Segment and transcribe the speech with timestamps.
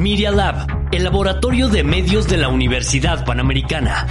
[0.00, 4.06] Media Lab, el laboratorio de medios de la Universidad Panamericana.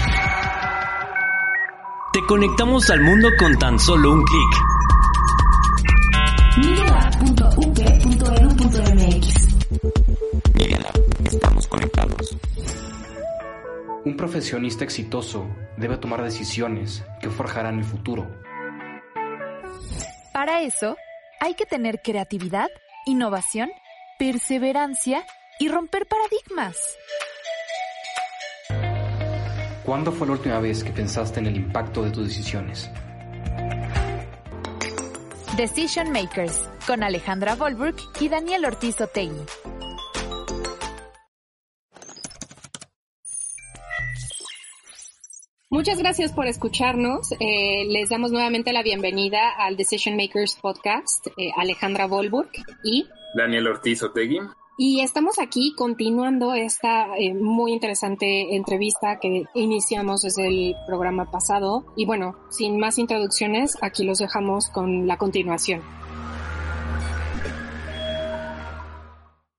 [2.14, 4.52] Te conectamos al mundo con tan solo un clic.
[6.58, 9.48] MediaLab.up.edu.mx
[10.54, 10.94] MediaLab,
[11.26, 12.38] estamos conectados.
[14.06, 18.30] Un profesionista exitoso debe tomar decisiones que forjarán el futuro.
[20.34, 20.98] Para eso,
[21.40, 22.68] hay que tener creatividad,
[23.08, 23.72] innovación,
[24.20, 26.78] perseverancia y romper paradigmas.
[29.84, 32.90] ¿Cuándo fue la última vez que pensaste en el impacto de tus decisiones?
[35.58, 39.42] Decision Makers, con Alejandra Volburg y Daniel Ortiz Otegui.
[45.72, 47.32] Muchas gracias por escucharnos.
[47.40, 52.50] Eh, les damos nuevamente la bienvenida al Decision Makers Podcast, eh, Alejandra Volburg
[52.84, 54.40] y Daniel Ortiz Otegui.
[54.82, 61.84] Y estamos aquí continuando esta eh, muy interesante entrevista que iniciamos desde el programa pasado.
[61.98, 65.82] Y bueno, sin más introducciones, aquí los dejamos con la continuación.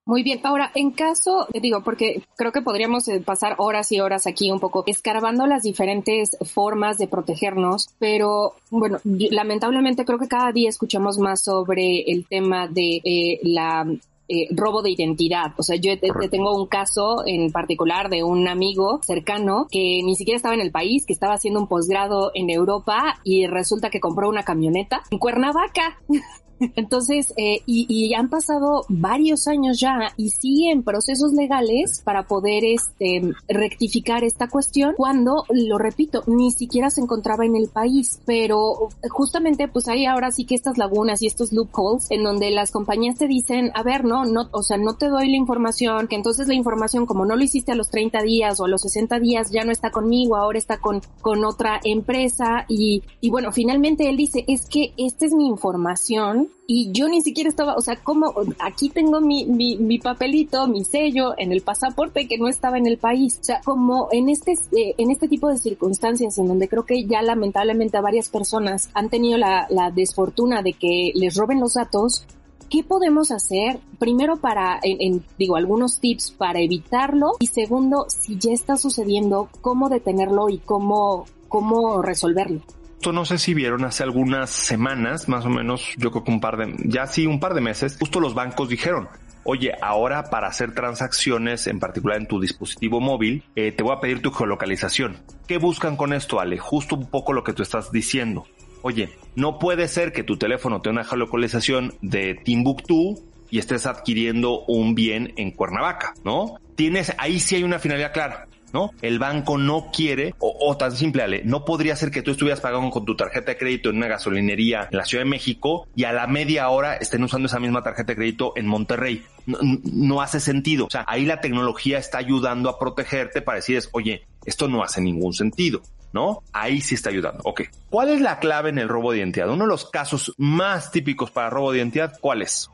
[0.07, 4.27] Muy bien, ahora en caso, digo, porque creo que podríamos eh, pasar horas y horas
[4.27, 10.51] aquí un poco escarbando las diferentes formas de protegernos, pero bueno, lamentablemente creo que cada
[10.51, 13.87] día escuchamos más sobre el tema de eh, la
[14.31, 15.53] eh, robo de identidad.
[15.57, 20.01] O sea, yo te, te tengo un caso en particular de un amigo cercano que
[20.05, 23.91] ni siquiera estaba en el país, que estaba haciendo un posgrado en Europa y resulta
[23.91, 25.99] que compró una camioneta en Cuernavaca.
[26.77, 32.65] Entonces, eh, y, y, han pasado varios años ya y siguen procesos legales para poder
[32.65, 38.21] este, rectificar esta cuestión cuando, lo repito, ni siquiera se encontraba en el país.
[38.27, 42.71] Pero justamente, pues hay ahora sí que estas lagunas y estos loopholes en donde las
[42.71, 46.17] compañías te dicen, a ver, no, no, o sea, no te doy la información, que
[46.17, 49.19] entonces la información, como no lo hiciste a los 30 días o a los 60
[49.19, 52.67] días, ya no está conmigo, ahora está con, con otra empresa.
[52.69, 57.21] Y, y bueno, finalmente él dice, es que esta es mi información y yo ni
[57.21, 61.63] siquiera estaba, o sea, como aquí tengo mi, mi, mi, papelito, mi sello en el
[61.63, 63.39] pasaporte que no estaba en el país.
[63.41, 67.05] O sea, como en este, eh, en este tipo de circunstancias en donde creo que
[67.07, 71.75] ya lamentablemente a varias personas han tenido la, la desfortuna de que les roben los
[71.75, 72.25] datos,
[72.69, 73.81] ¿qué podemos hacer?
[73.99, 79.49] Primero para, en, en, digo, algunos tips para evitarlo y segundo, si ya está sucediendo,
[79.61, 82.61] cómo detenerlo y cómo, cómo resolverlo
[83.07, 86.57] no sé si vieron hace algunas semanas, más o menos, yo creo que un par
[86.57, 89.09] de, ya sí, un par de meses, justo los bancos dijeron,
[89.45, 94.01] oye, ahora para hacer transacciones, en particular en tu dispositivo móvil, eh, te voy a
[94.01, 95.17] pedir tu geolocalización.
[95.47, 96.59] ¿Qué buscan con esto, Ale?
[96.59, 98.47] Justo un poco lo que tú estás diciendo.
[98.83, 103.19] Oye, no puede ser que tu teléfono tenga una geolocalización de Timbuktu
[103.51, 106.57] y estés adquiriendo un bien en Cuernavaca, ¿no?
[106.77, 108.47] Tienes, ahí sí hay una finalidad clara.
[108.73, 108.91] ¿No?
[109.03, 112.91] El banco no quiere, o, tan simple, Ale, no podría ser que tú estuvieras pagando
[112.91, 116.13] con tu tarjeta de crédito en una gasolinería en la Ciudad de México y a
[116.13, 119.25] la media hora estén usando esa misma tarjeta de crédito en Monterrey.
[119.47, 120.87] No, no hace sentido.
[120.87, 125.01] O sea, ahí la tecnología está ayudando a protegerte para decir, oye, esto no hace
[125.01, 125.83] ningún sentido.
[126.13, 126.43] ¿no?
[126.53, 127.41] Ahí sí está ayudando.
[127.45, 127.63] Ok.
[127.89, 129.49] ¿Cuál es la clave en el robo de identidad?
[129.49, 132.71] Uno de los casos más típicos para robo de identidad, ¿cuál es?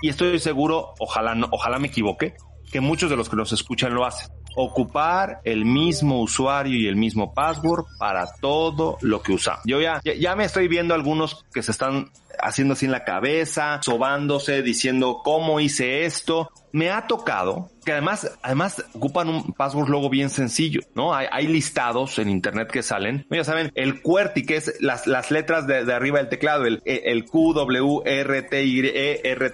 [0.00, 2.34] Y estoy seguro, ojalá no, ojalá me equivoque,
[2.70, 6.96] que muchos de los que nos escuchan lo hacen ocupar el mismo usuario y el
[6.96, 9.62] mismo password para todo lo que usamos.
[9.64, 12.10] Yo ya, ya, me estoy viendo algunos que se están
[12.40, 16.50] haciendo así en la cabeza, sobándose, diciendo cómo hice esto.
[16.72, 21.14] Me ha tocado que además, además ocupan un password luego bien sencillo, ¿no?
[21.14, 23.26] Hay, hay listados en internet que salen.
[23.30, 26.82] Ya saben, el QWERTY, que es las, las letras de, de arriba del teclado, el,
[26.84, 28.02] el Q, W,
[28.50, 29.52] T, Y, E, R,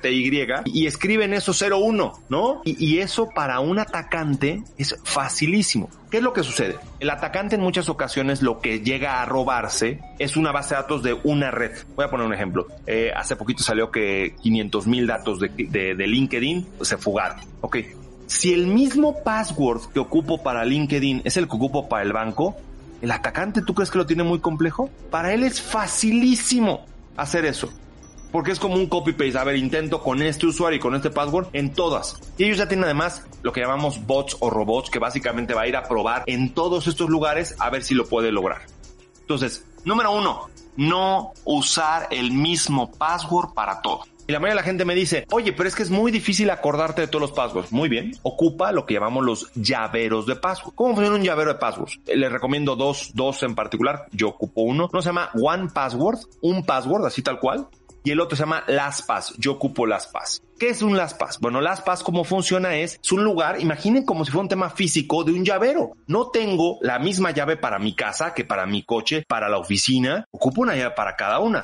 [0.65, 2.63] y escriben eso 01, ¿no?
[2.65, 5.89] Y, y eso para un atacante es facilísimo.
[6.11, 6.77] ¿Qué es lo que sucede?
[7.01, 11.03] El atacante en muchas ocasiones lo que llega a robarse es una base de datos
[11.03, 11.73] de una red.
[11.95, 12.67] Voy a poner un ejemplo.
[12.87, 17.39] Eh, hace poquito salió que 500 mil datos de, de, de LinkedIn se fugaron.
[17.61, 17.77] Ok,
[18.27, 22.57] si el mismo password que ocupo para LinkedIn es el que ocupo para el banco,
[23.03, 24.91] ¿el atacante tú crees que lo tiene muy complejo?
[25.11, 27.71] Para él es facilísimo hacer eso.
[28.33, 29.39] Porque es como un copy-paste.
[29.39, 32.21] A ver, intento con este usuario y con este password en todas.
[32.37, 35.69] Y ellos ya tienen además lo que llamamos bots o robots que básicamente va a
[35.69, 38.63] ir a probar en todos estos lugares a ver si lo puede lograr.
[39.21, 44.05] Entonces, número uno, no usar el mismo password para todo.
[44.27, 46.49] Y la mayoría de la gente me dice, oye, pero es que es muy difícil
[46.49, 47.73] acordarte de todos los passwords.
[47.73, 50.75] Muy bien, ocupa lo que llamamos los llaveros de password.
[50.75, 52.01] ¿Cómo funciona un llavero de passwords?
[52.07, 54.07] Les recomiendo dos, dos en particular.
[54.13, 54.89] Yo ocupo uno.
[54.91, 57.69] No se llama One Password, un password, así tal cual.
[58.05, 59.35] Y el otro se llama LastPass.
[59.39, 60.43] Yo ocupo LastPass.
[60.59, 61.41] ¿Qué es un LastPass?
[61.41, 65.25] Bueno, LastPass cómo funciona es, es un lugar, imaginen como si fuera un tema físico
[65.25, 65.93] de un llavero.
[66.07, 70.27] No tengo la misma llave para mi casa que para mi coche, para la oficina.
[70.31, 71.63] Ocupo una llave para cada una.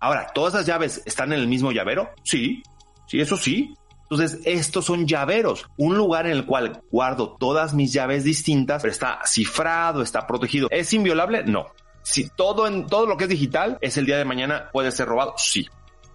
[0.00, 2.10] Ahora, ¿todas las llaves están en el mismo llavero?
[2.24, 2.62] Sí,
[3.06, 3.74] sí, eso sí.
[4.10, 8.92] Entonces, estos son llaveros, un lugar en el cual guardo todas mis llaves distintas, pero
[8.92, 10.68] está cifrado, está protegido.
[10.70, 11.44] ¿Es inviolable?
[11.44, 11.68] No.
[12.02, 15.06] Si todo en todo lo que es digital es el día de mañana puede ser
[15.06, 15.68] robado, sí.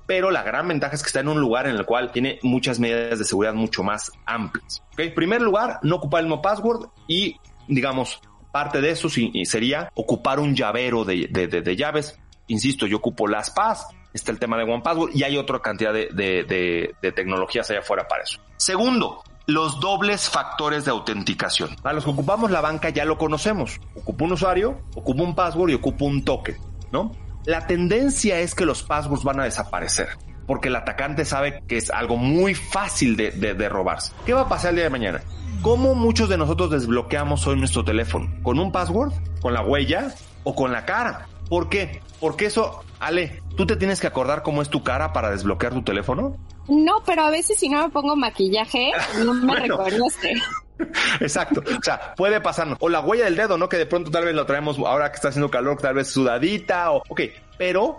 [0.07, 2.79] Pero la gran ventaja es que está en un lugar en el cual tiene muchas
[2.79, 4.81] medidas de seguridad mucho más amplias.
[4.93, 5.11] ¿Okay?
[5.11, 7.35] Primer lugar, no ocupar el mismo password y,
[7.67, 8.21] digamos,
[8.51, 9.09] parte de eso
[9.43, 12.17] sería ocupar un llavero de, de, de, llaves.
[12.47, 15.93] Insisto, yo ocupo las PAS, está el tema de One Password y hay otra cantidad
[15.93, 18.39] de, de, de, tecnologías allá afuera para eso.
[18.55, 21.75] Segundo, los dobles factores de autenticación.
[21.81, 23.79] Para los que ocupamos la banca ya lo conocemos.
[23.95, 26.57] Ocupo un usuario, ocupo un password y ocupo un token,
[26.91, 27.11] ¿no?
[27.47, 30.09] La tendencia es que los passwords van a desaparecer
[30.45, 34.11] porque el atacante sabe que es algo muy fácil de, de, de, robarse.
[34.25, 35.21] ¿Qué va a pasar el día de mañana?
[35.61, 38.29] ¿Cómo muchos de nosotros desbloqueamos hoy nuestro teléfono?
[38.43, 39.13] ¿Con un password?
[39.41, 40.13] ¿Con la huella?
[40.43, 41.29] ¿O con la cara?
[41.47, 42.01] ¿Por qué?
[42.19, 45.83] Porque eso, Ale, ¿tú te tienes que acordar cómo es tu cara para desbloquear tu
[45.83, 46.35] teléfono?
[46.67, 48.91] No, pero a veces si no me pongo maquillaje,
[49.23, 49.77] no me bueno.
[49.77, 50.33] reconoce.
[51.19, 51.61] Exacto.
[51.61, 52.77] O sea, puede pasarnos.
[52.81, 53.69] O la huella del dedo, ¿no?
[53.69, 56.91] Que de pronto tal vez lo traemos ahora que está haciendo calor, tal vez sudadita
[56.91, 57.21] o, ok,
[57.57, 57.97] pero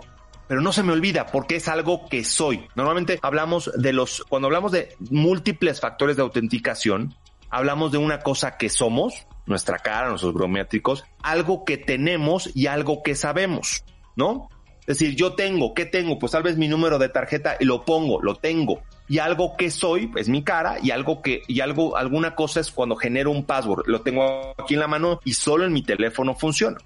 [0.49, 2.67] pero no se me olvida porque es algo que soy.
[2.73, 7.13] Normalmente hablamos de los, cuando hablamos de múltiples factores de autenticación,
[7.51, 13.03] hablamos de una cosa que somos, nuestra cara, nuestros biométricos, algo que tenemos y algo
[13.03, 13.83] que sabemos,
[14.15, 14.49] ¿no?
[14.81, 16.17] Es decir, yo tengo, ¿qué tengo?
[16.17, 18.81] Pues tal vez mi número de tarjeta y lo pongo, lo tengo.
[19.09, 22.71] Y algo que soy es mi cara y algo que, y algo, alguna cosa es
[22.71, 23.87] cuando genero un password.
[23.87, 26.77] Lo tengo aquí en la mano y solo en mi teléfono funciona.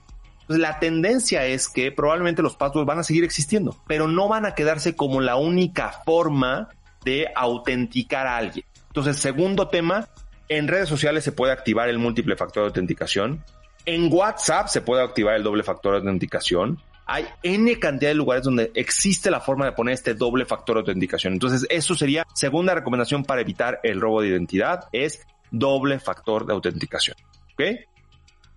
[0.41, 4.45] Entonces, la tendencia es que probablemente los passwords van a seguir existiendo, pero no van
[4.45, 6.69] a quedarse como la única forma
[7.03, 8.65] de autenticar a alguien.
[8.87, 10.07] Entonces, segundo tema,
[10.47, 13.43] en redes sociales se puede activar el múltiple factor de autenticación.
[13.85, 18.45] En WhatsApp se puede activar el doble factor de autenticación hay N cantidad de lugares
[18.45, 21.33] donde existe la forma de poner este doble factor de autenticación.
[21.33, 26.53] Entonces, eso sería segunda recomendación para evitar el robo de identidad, es doble factor de
[26.53, 27.17] autenticación.
[27.53, 27.61] ¿Ok?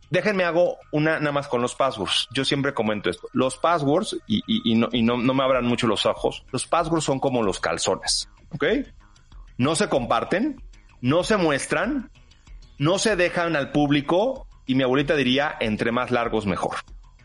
[0.08, 2.28] Déjenme hago una nada más con los passwords.
[2.32, 3.28] Yo siempre comento esto.
[3.32, 6.66] Los passwords, y, y, y, no, y no, no me abran mucho los ojos, los
[6.66, 8.28] passwords son como los calzones.
[8.50, 8.64] ¿Ok?
[9.58, 10.62] No se comparten,
[11.00, 12.10] no se muestran,
[12.78, 16.76] no se dejan al público y mi abuelita diría, entre más largos mejor.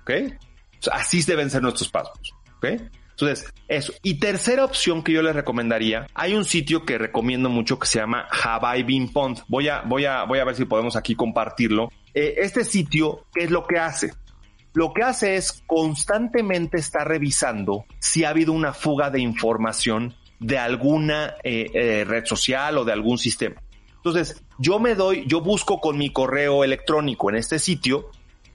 [0.01, 0.11] ¿Ok?
[0.91, 2.33] Así deben ser nuestros pasos.
[2.57, 2.65] ¿ok?
[3.11, 3.93] Entonces, eso.
[4.01, 7.99] Y tercera opción que yo les recomendaría, hay un sitio que recomiendo mucho que se
[7.99, 9.41] llama Hawaii Bean Pond.
[9.47, 11.89] Voy a, voy a, voy a ver si podemos aquí compartirlo.
[12.13, 14.11] Eh, este sitio, ¿qué es lo que hace?
[14.73, 20.57] Lo que hace es constantemente estar revisando si ha habido una fuga de información de
[20.57, 23.61] alguna eh, eh, red social o de algún sistema.
[23.97, 28.09] Entonces, yo me doy, yo busco con mi correo electrónico en este sitio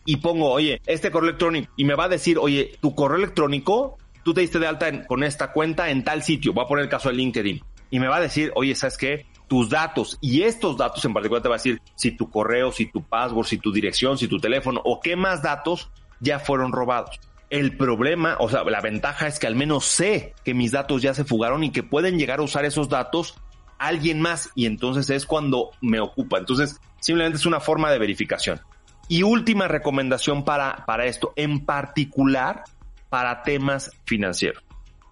[0.06, 3.98] y pongo, oye, este correo electrónico, y me va a decir, oye, tu correo electrónico,
[4.24, 6.52] tú te diste de alta en, con esta cuenta en tal sitio.
[6.52, 7.62] Voy a poner el caso de LinkedIn.
[7.90, 9.26] Y me va a decir, oye, ¿sabes qué?
[9.46, 12.86] Tus datos y estos datos en particular te va a decir si tu correo, si
[12.86, 17.20] tu password, si tu dirección, si tu teléfono o qué más datos ya fueron robados.
[17.48, 21.14] El problema, o sea, la ventaja es que al menos sé que mis datos ya
[21.14, 23.36] se fugaron y que pueden llegar a usar esos datos
[23.78, 26.38] alguien más y entonces es cuando me ocupa.
[26.38, 28.60] Entonces, simplemente es una forma de verificación.
[29.08, 32.64] Y última recomendación para, para esto, en particular
[33.08, 34.64] para temas financieros,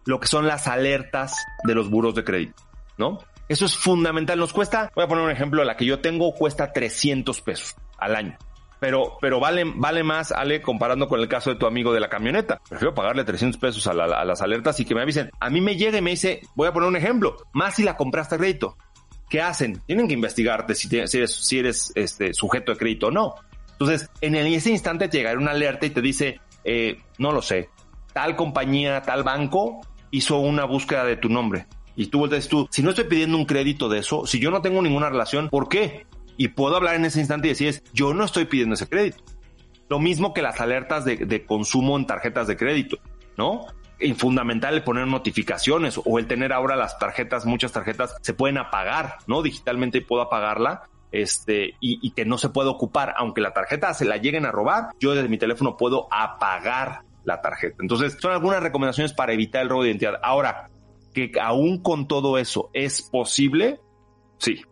[0.05, 2.63] lo que son las alertas de los buros de crédito,
[2.99, 3.19] ¿no?
[3.49, 4.39] Eso es fundamental.
[4.39, 8.17] Nos cuesta, voy a poner un ejemplo, la que yo tengo cuesta 300 pesos al
[8.17, 8.37] año.
[8.81, 12.09] Pero, pero vale, vale más, Ale, comparando con el caso de tu amigo de la
[12.09, 12.61] camioneta.
[12.69, 15.31] Prefiero pagarle 300 pesos a, la, las alertas y que me avisen.
[15.41, 17.97] A mí me llega y me dice, voy a poner un ejemplo, más si la
[17.97, 18.77] compraste a crédito.
[19.31, 19.81] ¿Qué hacen?
[19.87, 23.35] Tienen que investigarte si, si eres, si eres este, sujeto de crédito o no.
[23.75, 27.69] Entonces, en ese instante te llegará una alerta y te dice, eh, no lo sé,
[28.13, 31.67] tal compañía, tal banco hizo una búsqueda de tu nombre.
[31.97, 34.63] Y tú vuelves tú, si no estoy pidiendo un crédito de eso, si yo no
[34.63, 36.07] tengo ninguna relación, ¿por qué?
[36.37, 39.23] Y puedo hablar en ese instante y decir, yo no estoy pidiendo ese crédito.
[39.89, 42.99] Lo mismo que las alertas de, de consumo en tarjetas de crédito,
[43.37, 43.67] ¿no?
[44.01, 48.59] Y fundamental el poner notificaciones o el tener ahora las tarjetas, muchas tarjetas se pueden
[48.59, 49.43] apagar, ¿no?
[49.43, 54.05] Digitalmente puedo apagarla este, y, y, que no se puede ocupar, aunque la tarjeta se
[54.05, 57.77] la lleguen a robar, yo desde mi teléfono puedo apagar la tarjeta.
[57.81, 60.21] Entonces, son algunas recomendaciones para evitar el robo de identidad.
[60.23, 60.71] Ahora,
[61.15, 63.81] que aún con todo eso es posible,
[64.39, 64.63] sí,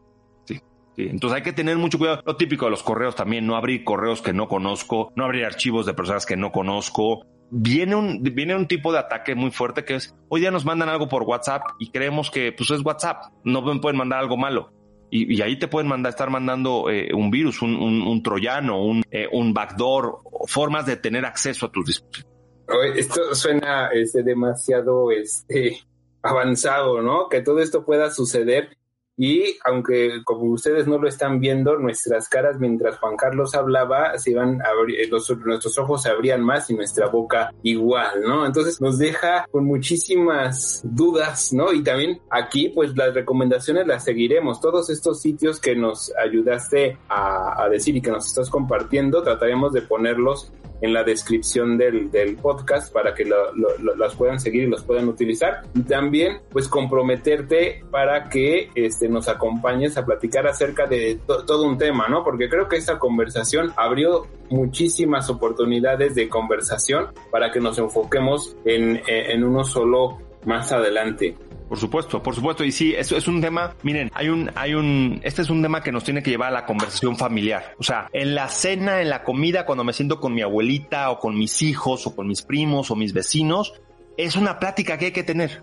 [0.44, 0.60] sí.
[0.96, 2.22] Entonces hay que tener mucho cuidado.
[2.26, 5.86] Lo típico de los correos también, no abrir correos que no conozco, no abrir archivos
[5.86, 9.94] de personas que no conozco, viene un, viene un tipo de ataque muy fuerte que
[9.94, 13.62] es, hoy día nos mandan algo por WhatsApp y creemos que pues es WhatsApp, no
[13.62, 14.72] me pueden mandar algo malo.
[15.14, 19.04] Y, y ahí te pueden estar mandando eh, un virus, un, un, un troyano, un,
[19.10, 22.32] eh, un backdoor, formas de tener acceso a tus dispositivos.
[22.96, 25.76] Esto suena este, demasiado este,
[26.22, 27.28] avanzado, ¿no?
[27.28, 28.74] Que todo esto pueda suceder
[29.16, 34.30] y aunque como ustedes no lo están viendo, nuestras caras mientras Juan Carlos hablaba, se
[34.30, 38.46] iban a abrir, los, nuestros ojos se abrían más y nuestra boca igual, ¿no?
[38.46, 41.72] Entonces nos deja con muchísimas dudas, ¿no?
[41.72, 44.60] Y también aquí, pues las recomendaciones las seguiremos.
[44.60, 49.72] Todos estos sitios que nos ayudaste a, a decir y que nos estás compartiendo, trataremos
[49.72, 54.38] de ponerlos en la descripción del, del podcast para que lo, lo, lo, las puedan
[54.38, 55.62] seguir y los puedan utilizar.
[55.74, 61.64] Y también, pues, comprometerte para que este, nos acompañes a platicar acerca de to todo
[61.64, 62.24] un tema, ¿no?
[62.24, 69.00] Porque creo que esta conversación abrió muchísimas oportunidades de conversación para que nos enfoquemos en,
[69.06, 71.36] en uno solo más adelante.
[71.72, 72.64] Por supuesto, por supuesto.
[72.64, 75.82] Y sí, eso es un tema, miren, hay un, hay un, este es un tema
[75.82, 77.74] que nos tiene que llevar a la conversación familiar.
[77.78, 81.18] O sea, en la cena, en la comida, cuando me siento con mi abuelita o
[81.18, 83.72] con mis hijos o con mis primos o mis vecinos,
[84.18, 85.62] es una plática que hay que tener.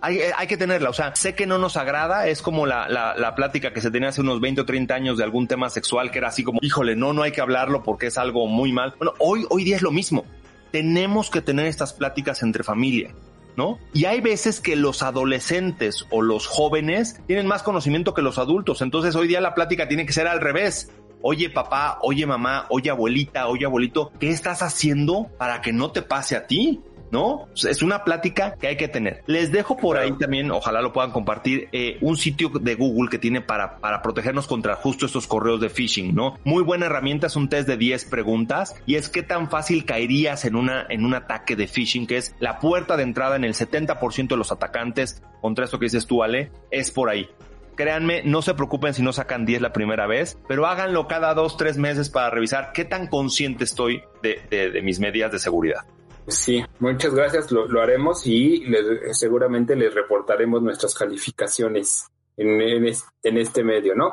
[0.00, 3.14] Hay, hay, que tenerla, o sea, sé que no nos agrada, es como la, la,
[3.14, 6.10] la, plática que se tenía hace unos 20 o 30 años de algún tema sexual
[6.10, 8.94] que era así como, híjole, no, no hay que hablarlo porque es algo muy mal.
[8.96, 10.24] Bueno, hoy, hoy día es lo mismo.
[10.72, 13.14] Tenemos que tener estas pláticas entre familia.
[13.56, 13.78] ¿No?
[13.92, 18.82] Y hay veces que los adolescentes o los jóvenes tienen más conocimiento que los adultos,
[18.82, 20.90] entonces hoy día la plática tiene que ser al revés.
[21.26, 26.02] Oye papá, oye mamá, oye abuelita, oye abuelito, ¿qué estás haciendo para que no te
[26.02, 26.82] pase a ti?
[27.14, 27.46] ¿No?
[27.54, 29.22] Es una plática que hay que tener.
[29.26, 33.18] Les dejo por ahí también, ojalá lo puedan compartir, eh, un sitio de Google que
[33.18, 36.36] tiene para, para protegernos contra justo estos correos de phishing, ¿no?
[36.42, 40.44] Muy buena herramienta, es un test de 10 preguntas y es qué tan fácil caerías
[40.44, 43.54] en, una, en un ataque de phishing, que es la puerta de entrada en el
[43.54, 47.28] 70% de los atacantes contra esto que dices tú, Ale, es por ahí.
[47.76, 51.56] Créanme, no se preocupen si no sacan 10 la primera vez, pero háganlo cada dos,
[51.56, 55.84] tres meses para revisar qué tan consciente estoy de, de, de mis medidas de seguridad.
[56.26, 63.62] Sí, muchas gracias, lo, haremos y les, seguramente les reportaremos nuestras calificaciones en, en este
[63.62, 64.12] medio, ¿no?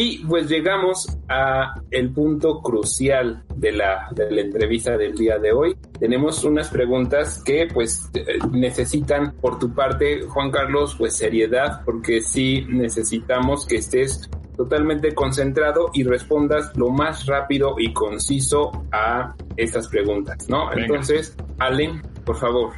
[0.00, 5.50] Y pues llegamos a el punto crucial de la, de la entrevista del día de
[5.50, 5.76] hoy.
[5.98, 8.08] Tenemos unas preguntas que pues
[8.52, 15.90] necesitan por tu parte, Juan Carlos, pues seriedad, porque sí necesitamos que estés totalmente concentrado
[15.92, 20.68] y respondas lo más rápido y conciso a estas preguntas, ¿no?
[20.68, 20.82] Venga.
[20.82, 22.72] Entonces, Allen, por favor.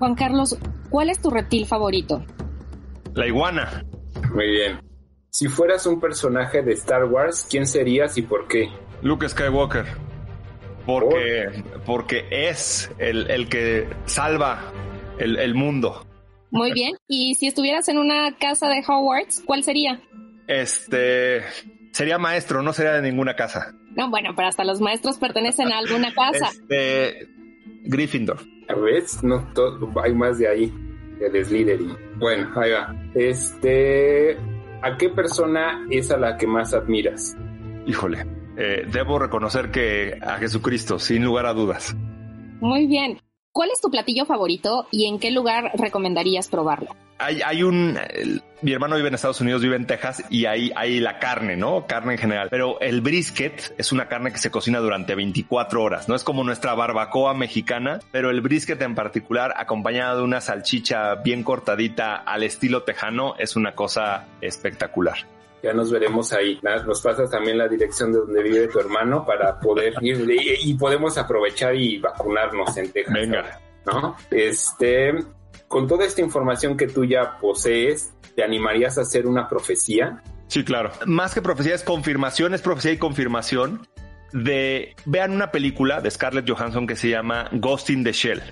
[0.00, 0.58] Juan Carlos,
[0.90, 2.24] ¿cuál es tu reptil favorito?
[3.14, 3.84] La iguana.
[4.34, 4.87] Muy bien.
[5.30, 8.68] Si fueras un personaje de Star Wars, ¿quién serías y por qué?
[9.02, 9.86] Luke Skywalker.
[10.86, 11.82] Porque, ¿Por?
[11.84, 14.72] porque es el, el que salva
[15.18, 16.06] el, el, mundo.
[16.50, 16.96] Muy bien.
[17.06, 20.00] Y si estuvieras en una casa de Hogwarts, ¿cuál sería?
[20.46, 21.42] Este.
[21.92, 23.74] Sería maestro, no sería de ninguna casa.
[23.96, 26.48] No, bueno, pero hasta los maestros pertenecen a alguna casa.
[26.48, 27.28] Este.
[27.84, 28.38] Gryffindor.
[28.68, 30.72] A ver, no todo, hay más de ahí,
[31.18, 31.96] de Slytherin.
[32.16, 32.94] Bueno, ahí va.
[33.14, 34.38] Este.
[34.82, 37.36] ¿A qué persona es a la que más admiras?
[37.86, 38.24] Híjole,
[38.56, 41.96] eh, debo reconocer que a Jesucristo, sin lugar a dudas.
[42.60, 43.18] Muy bien.
[43.58, 46.94] ¿Cuál es tu platillo favorito y en qué lugar recomendarías probarlo?
[47.18, 47.98] Hay, un,
[48.62, 51.84] mi hermano vive en Estados Unidos, vive en Texas y hay, hay la carne, ¿no?
[51.88, 52.46] Carne en general.
[52.52, 56.08] Pero el brisket es una carne que se cocina durante 24 horas.
[56.08, 61.16] No es como nuestra barbacoa mexicana, pero el brisket en particular, acompañado de una salchicha
[61.16, 65.26] bien cortadita al estilo tejano, es una cosa espectacular
[65.62, 66.58] ya nos veremos ahí.
[66.86, 70.74] Nos pasas también la dirección de donde vive tu hermano para poder ir y, y
[70.74, 73.14] podemos aprovechar y vacunarnos en Texas.
[73.14, 73.60] Venga.
[73.86, 74.16] ¿No?
[74.30, 75.14] Este,
[75.66, 80.22] con toda esta información que tú ya posees, ¿te animarías a hacer una profecía?
[80.48, 80.90] Sí, claro.
[81.06, 83.86] Más que profecía es confirmación, es profecía y confirmación
[84.32, 88.42] de, vean una película de Scarlett Johansson que se llama Ghost in the Shell.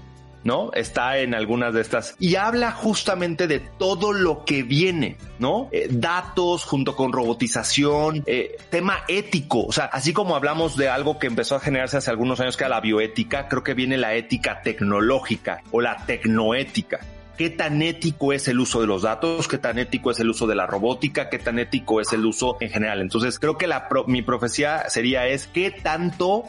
[0.45, 0.71] ¿No?
[0.73, 5.69] Está en algunas de estas y habla justamente de todo lo que viene, ¿no?
[5.73, 11.19] Eh, datos junto con robotización, eh, tema ético, o sea, así como hablamos de algo
[11.19, 14.15] que empezó a generarse hace algunos años que era la bioética, creo que viene la
[14.15, 17.01] ética tecnológica o la tecnoética
[17.37, 20.47] qué tan ético es el uso de los datos, qué tan ético es el uso
[20.47, 23.01] de la robótica, qué tan ético es el uso en general.
[23.01, 26.45] Entonces, creo que la mi profecía sería es qué tanto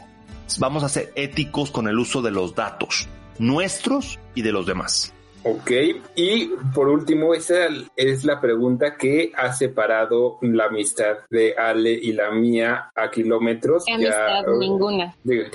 [0.58, 3.06] vamos a ser éticos con el uso de los datos
[3.38, 5.12] nuestros y de los demás.
[5.44, 5.70] Ok,
[6.16, 12.12] y por último, esa es la pregunta que ha separado la amistad de Ale y
[12.12, 13.84] la mía a kilómetros.
[13.86, 14.42] ¿Qué amistad?
[14.44, 15.14] Ya, Ninguna.
[15.22, 15.46] digo,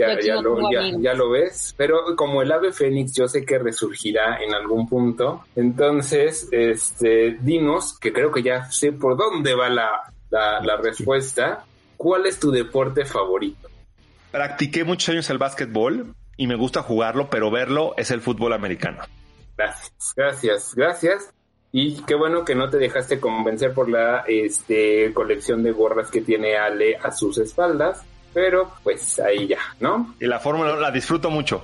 [0.41, 4.53] no lo, ya lo ves, pero como el ave fénix yo sé que resurgirá en
[4.53, 9.91] algún punto, entonces, este, dinos, que creo que ya sé por dónde va la,
[10.31, 11.65] la, la respuesta,
[11.97, 13.69] ¿cuál es tu deporte favorito?
[14.31, 19.03] Practiqué muchos años el básquetbol y me gusta jugarlo, pero verlo es el fútbol americano.
[19.57, 21.33] Gracias, gracias, gracias.
[21.71, 26.21] Y qué bueno que no te dejaste convencer por la este, colección de gorras que
[26.21, 30.13] tiene Ale a sus espaldas, pero pues ahí ya, ¿no?
[30.19, 31.63] Y la fórmula la disfruto mucho.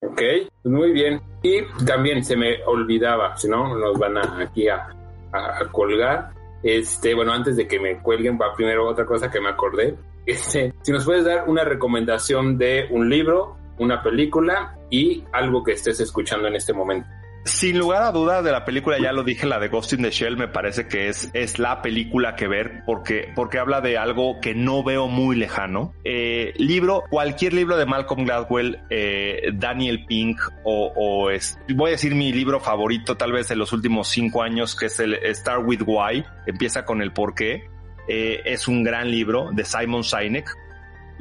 [0.00, 0.20] Ok,
[0.64, 1.20] muy bien.
[1.42, 4.88] Y también se me olvidaba, si no, nos van a, aquí a,
[5.32, 6.30] a- a colgar.
[6.62, 9.94] Este, bueno, antes de que me cuelguen, va primero otra cosa que me acordé.
[10.24, 15.72] Este, si nos puedes dar una recomendación de un libro, una película y algo que
[15.72, 17.08] estés escuchando en este momento.
[17.44, 20.12] Sin lugar a dudas de la película, ya lo dije, la de Ghost in the
[20.12, 24.38] Shell me parece que es, es la película que ver porque, porque habla de algo
[24.40, 25.92] que no veo muy lejano.
[26.04, 32.14] Eh, libro, cualquier libro de Malcolm Gladwell, eh, Daniel Pink o, es, voy a decir
[32.14, 35.82] mi libro favorito tal vez de los últimos cinco años que es el Start with
[35.84, 37.68] Why, empieza con el por qué.
[38.06, 40.48] Eh, es un gran libro de Simon Sinek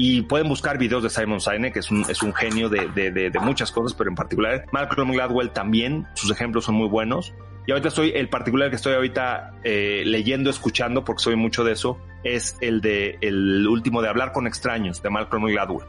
[0.04, 3.12] y pueden buscar videos de Simon Sinek, que es un, es un genio de, de,
[3.12, 7.36] de, muchas cosas, pero en particular Malcolm Gladwell también, sus ejemplos son muy buenos.
[7.68, 11.74] Y ahorita estoy, el particular que estoy ahorita eh, leyendo, escuchando, porque soy mucho de
[11.74, 15.86] eso, es el de el último de Hablar con extraños, de Malcolm Gladwell.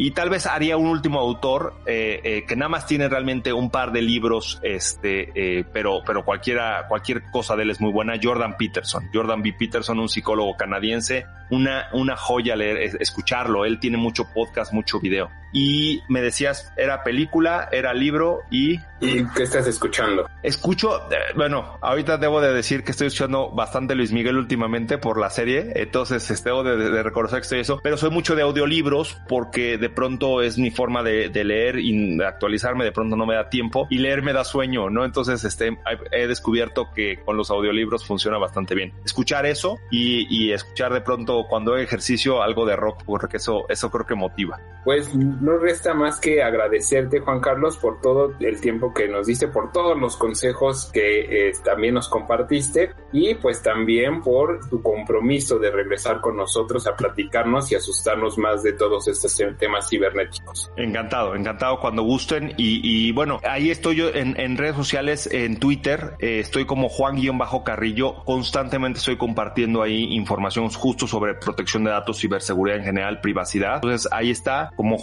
[0.00, 3.68] Y tal vez haría un último autor eh, eh, que nada más tiene realmente un
[3.68, 8.14] par de libros, este, eh, pero, pero cualquiera, cualquier cosa de él es muy buena.
[8.22, 9.54] Jordan Peterson, Jordan B.
[9.58, 13.64] Peterson, un psicólogo canadiense, una, una joya leer, es- escucharlo.
[13.64, 15.28] Él tiene mucho podcast, mucho video.
[15.52, 20.28] Y me decías, era película, era libro y ¿Y qué estás escuchando?
[20.42, 25.20] Escucho, eh, bueno, ahorita debo de decir que estoy escuchando bastante Luis Miguel últimamente por
[25.20, 28.42] la serie, entonces este, debo de, de reconocer que estoy eso, pero soy mucho de
[28.42, 33.26] audiolibros porque de pronto es mi forma de, de leer y actualizarme, de pronto no
[33.26, 35.04] me da tiempo y leer me da sueño, ¿no?
[35.04, 35.78] Entonces este,
[36.10, 38.92] he descubierto que con los audiolibros funciona bastante bien.
[39.04, 43.66] Escuchar eso y, y escuchar de pronto cuando hago ejercicio algo de rock, porque eso,
[43.68, 44.58] eso creo que motiva.
[44.84, 49.48] Pues no resta más que agradecerte, Juan Carlos, por todo el tiempo que nos diste,
[49.48, 55.58] por todos los consejos que eh, también nos compartiste y pues también por tu compromiso
[55.58, 60.70] de regresar con nosotros a platicarnos y asustarnos más de todos estos temas cibernéticos.
[60.76, 62.54] Encantado, encantado cuando gusten.
[62.56, 68.24] Y, bueno, ahí estoy yo en, redes sociales, en Twitter, eh, estoy como Juan-Carrillo.
[68.24, 73.76] Constantemente estoy compartiendo ahí información justo sobre protección de datos, ciberseguridad en general, privacidad.
[73.76, 74.98] Entonces ahí está como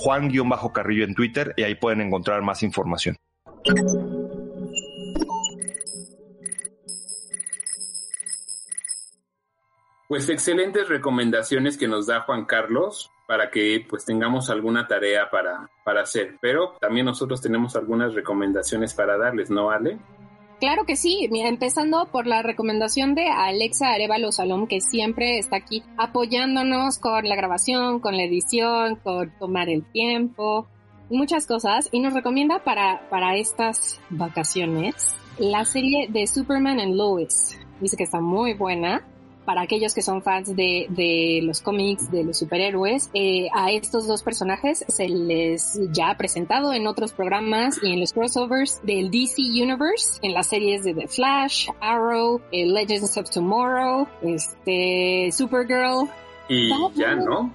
[0.58, 3.16] Juan-Carrillo en Twitter y ahí pueden encontrar más información.
[10.08, 15.70] Pues excelentes recomendaciones que nos da Juan Carlos para que pues tengamos alguna tarea para,
[15.84, 16.38] para hacer.
[16.42, 19.98] Pero también nosotros tenemos algunas recomendaciones para darles, ¿no, Ale?
[20.60, 25.84] Claro que sí, empezando por la recomendación de Alexa Arevalo Salom, que siempre está aquí
[25.98, 30.68] apoyándonos con la grabación, con la edición, con tomar el tiempo,
[31.10, 37.60] muchas cosas, y nos recomienda para, para estas vacaciones la serie de Superman and Lois.
[37.82, 39.06] Dice que está muy buena.
[39.45, 44.08] Para aquellos que son fans de, de los cómics, de los superhéroes, eh, a estos
[44.08, 49.12] dos personajes se les ya ha presentado en otros programas y en los crossovers del
[49.12, 56.10] DC Universe, en las series de The Flash, Arrow, eh, Legends of Tomorrow, este, Supergirl.
[56.49, 57.53] Y ya, ¿no?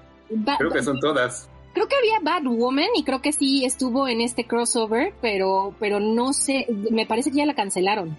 [0.58, 1.48] Creo que son todas.
[1.72, 6.32] Creo que había Batwoman y creo que sí estuvo en este crossover, pero, pero no
[6.32, 8.16] sé, me parece que ya la cancelaron.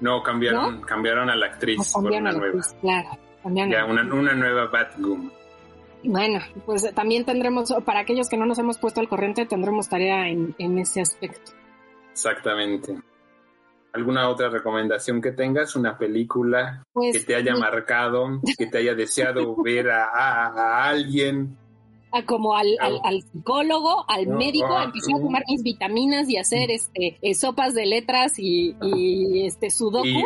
[0.00, 2.46] No, cambiaron, cambiaron a la actriz O por una nueva.
[2.46, 3.08] actriz, claro.
[3.70, 5.32] Ya, una, una nueva Batwoman.
[6.04, 10.28] Bueno, pues también tendremos, para aquellos que no nos hemos puesto al corriente, tendremos tarea
[10.28, 11.52] en, en ese aspecto.
[12.12, 12.96] Exactamente.
[13.92, 15.74] ¿Alguna otra recomendación que tengas?
[15.74, 20.46] ¿Una película Pues, que te haya marcado, que te haya deseado ver a, a-
[20.84, 21.56] a alguien?
[22.12, 26.28] A- como al, al, al psicólogo, al No, médico, ah, empecé a tomar mis vitaminas
[26.28, 30.06] y hacer este eh, sopas de letras y, y este sudoku.
[30.06, 30.24] Y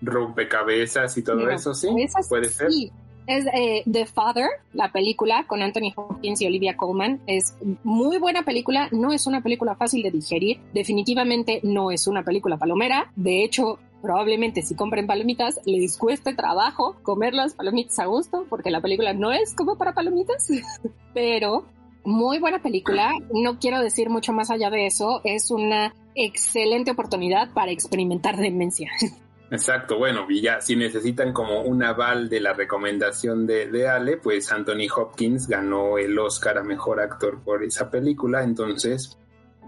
[0.00, 1.88] rompecabezas y todo eso, ¿sí?
[2.28, 2.70] Puede ser.
[2.70, 2.90] sí.
[3.24, 7.20] Es eh, The Father, la película con Anthony Hopkins y Olivia Colman.
[7.28, 8.88] Es muy buena película.
[8.90, 10.58] No es una película fácil de digerir.
[10.74, 13.12] Definitivamente no es una película palomera.
[13.14, 18.70] De hecho, probablemente si compren palomitas les cueste trabajo comer las palomitas a gusto porque
[18.70, 20.48] la película no es como para palomitas.
[21.14, 21.64] Pero
[22.04, 23.12] Muy buena película.
[23.32, 25.20] No quiero decir mucho más allá de eso.
[25.24, 28.90] Es una excelente oportunidad para experimentar demencia.
[29.52, 34.16] Exacto, bueno, y ya si necesitan como un aval de la recomendación de, de, Ale,
[34.16, 39.18] pues Anthony Hopkins ganó el Oscar a Mejor Actor por esa película, entonces,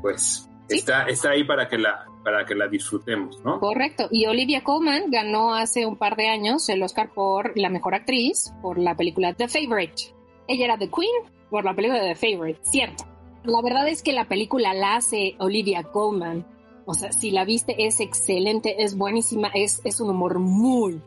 [0.00, 0.78] pues ¿Sí?
[0.78, 3.60] está, está ahí para que, la, para que la disfrutemos, ¿no?
[3.60, 7.94] Correcto, y Olivia Colman ganó hace un par de años el Oscar por la Mejor
[7.94, 10.14] Actriz por la película The Favorite.
[10.48, 13.04] Ella era The Queen por la película The Favorite, cierto.
[13.44, 16.46] La verdad es que la película la hace Olivia Colman
[16.86, 21.00] o sea, si la viste es excelente, es buenísima, es, es un humor muy,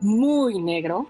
[0.00, 1.08] muy negro,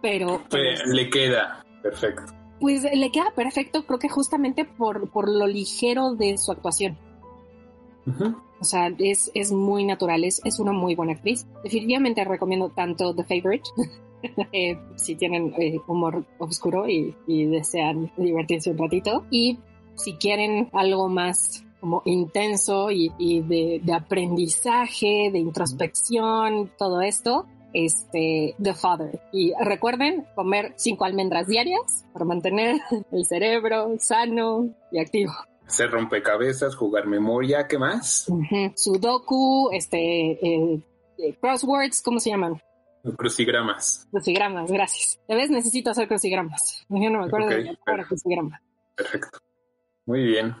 [0.00, 0.42] pero...
[0.48, 2.32] Pues, le queda perfecto.
[2.60, 6.96] Pues le queda perfecto, creo que justamente por, por lo ligero de su actuación.
[8.06, 8.42] Uh -huh.
[8.60, 11.46] O sea, es, es muy natural, es, es una muy buena actriz.
[11.62, 13.68] Definitivamente recomiendo tanto The Favorite,
[14.52, 19.58] eh, si tienen eh, humor oscuro y, y desean divertirse un ratito, y
[19.96, 27.44] si quieren algo más como intenso y, y de, de, aprendizaje, de introspección, todo esto,
[27.74, 29.20] este, The Father.
[29.32, 32.80] Y recuerden comer cinco almendras diarias para mantener
[33.12, 35.32] el cerebro sano y activo.
[35.66, 38.26] Hacer rompecabezas, jugar memoria, ¿qué más?
[38.28, 38.72] Uh -huh.
[38.76, 40.82] Sudoku, este, eh,
[41.40, 42.60] crosswords, ¿cómo se llaman?
[43.16, 44.06] Crucigramas.
[44.10, 45.20] Crucigramas, gracias.
[45.28, 46.86] De vez necesito hacer crucigramas.
[46.88, 48.62] Yo no me acuerdo okay, de la crucigrama.
[48.96, 49.38] Perfecto.
[50.06, 50.56] Muy bien.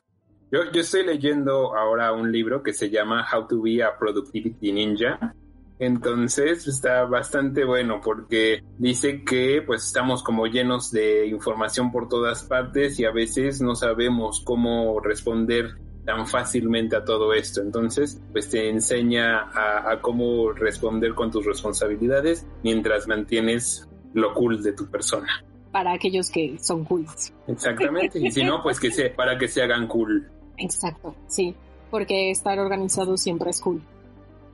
[0.50, 4.72] Yo, yo, estoy leyendo ahora un libro que se llama How to be a Productivity
[4.72, 5.34] Ninja.
[5.78, 12.44] Entonces está bastante bueno porque dice que pues estamos como llenos de información por todas
[12.44, 17.60] partes y a veces no sabemos cómo responder tan fácilmente a todo esto.
[17.60, 24.62] Entonces, pues te enseña a, a cómo responder con tus responsabilidades mientras mantienes lo cool
[24.62, 27.04] de tu persona para aquellos que son cool.
[27.48, 30.30] Exactamente, y si no, pues que se, para que se hagan cool.
[30.56, 31.52] Exacto, sí,
[31.90, 33.82] porque estar organizado siempre es cool.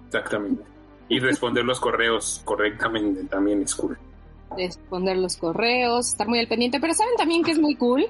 [0.06, 0.62] Exactamente.
[1.10, 3.98] Y responder los correos correctamente también es cool.
[4.56, 8.06] Responder los correos, estar muy al pendiente, pero ¿saben también que es muy cool?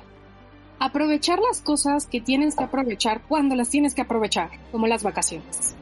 [0.79, 5.75] Aprovechar las cosas que tienes que aprovechar cuando las tienes que aprovechar, como las vacaciones.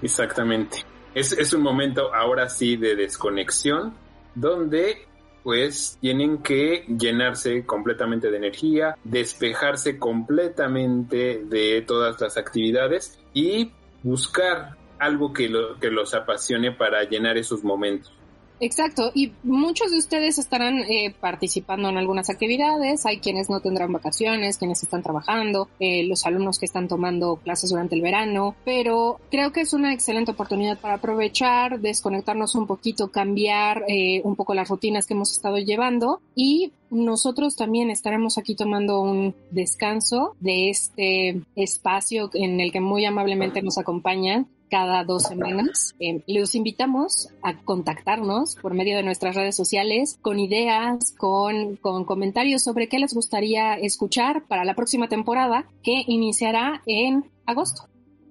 [0.00, 0.78] Exactamente.
[1.12, 3.94] Es, es un momento ahora sí de desconexión
[4.36, 5.08] donde
[5.42, 13.72] pues tienen que llenarse completamente de energía, despejarse completamente de todas las actividades y
[14.04, 18.12] buscar algo que, lo, que los apasione para llenar esos momentos.
[18.60, 23.92] Exacto, y muchos de ustedes estarán eh, participando en algunas actividades, hay quienes no tendrán
[23.92, 29.20] vacaciones, quienes están trabajando, eh, los alumnos que están tomando clases durante el verano, pero
[29.30, 34.54] creo que es una excelente oportunidad para aprovechar, desconectarnos un poquito, cambiar eh, un poco
[34.54, 40.70] las rutinas que hemos estado llevando y nosotros también estaremos aquí tomando un descanso de
[40.70, 45.94] este espacio en el que muy amablemente nos acompañan cada dos semanas.
[46.00, 52.04] Eh, los invitamos a contactarnos por medio de nuestras redes sociales con ideas, con, con
[52.04, 57.88] comentarios sobre qué les gustaría escuchar para la próxima temporada que iniciará en agosto.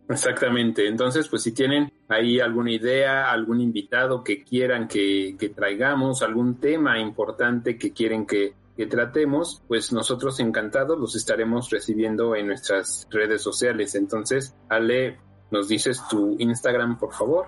[0.09, 0.87] Exactamente.
[0.87, 6.59] Entonces, pues si tienen ahí alguna idea, algún invitado que quieran que, que traigamos, algún
[6.59, 13.07] tema importante que quieren que, que tratemos, pues nosotros encantados los estaremos recibiendo en nuestras
[13.09, 13.95] redes sociales.
[13.95, 15.17] Entonces, Ale,
[15.53, 17.45] ¿nos dices tu Instagram, por favor?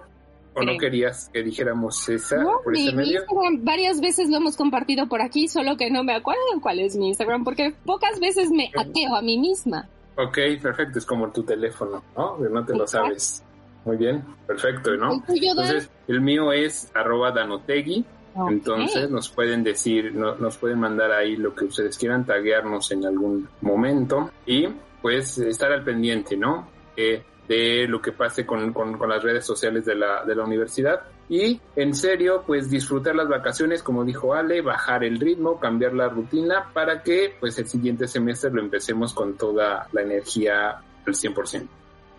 [0.54, 3.12] ¿O no querías que dijéramos esa no, por mi, ese medio?
[3.12, 6.80] Mi Instagram varias veces lo hemos compartido por aquí, solo que no me acuerdo cuál
[6.80, 9.90] es mi Instagram, porque pocas veces me ateo a mí misma.
[10.18, 12.38] Ok, perfecto, es como tu teléfono, ¿no?
[12.38, 13.44] No te lo sabes.
[13.84, 15.14] Muy bien, perfecto, ¿no?
[15.14, 18.06] ¿El tuyo, Entonces, el mío es arroba danotegui,
[18.38, 18.54] Okay.
[18.54, 23.06] Entonces nos pueden decir, no, nos pueden mandar ahí lo que ustedes quieran, taguearnos en
[23.06, 24.68] algún momento y
[25.02, 26.68] pues estar al pendiente, ¿no?
[26.98, 30.44] Eh, de lo que pase con, con, con, las redes sociales de la, de la
[30.44, 31.02] universidad.
[31.30, 36.10] Y en serio, pues disfrutar las vacaciones, como dijo Ale, bajar el ritmo, cambiar la
[36.10, 40.70] rutina para que pues el siguiente semestre lo empecemos con toda la energía
[41.06, 41.68] al 100%.